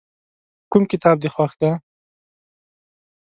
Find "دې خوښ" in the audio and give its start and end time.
1.23-1.51